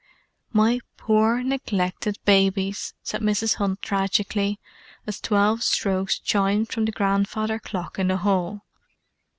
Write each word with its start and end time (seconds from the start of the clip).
"My 0.51 0.79
poor, 0.97 1.43
neglected 1.43 2.17
babies!" 2.25 2.95
said 3.03 3.21
Mrs. 3.21 3.57
Hunt 3.57 3.83
tragically, 3.83 4.59
as 5.05 5.19
twelve 5.21 5.61
strokes 5.61 6.17
chimed 6.17 6.69
from 6.69 6.85
the 6.85 6.91
grandfather 6.91 7.59
clock 7.59 7.99
in 7.99 8.07
the 8.07 8.17
hall. 8.17 8.65